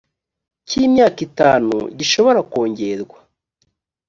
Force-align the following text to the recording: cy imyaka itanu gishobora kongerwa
cy 0.67 0.73
imyaka 0.85 1.19
itanu 1.27 1.75
gishobora 1.97 2.39
kongerwa 2.51 3.17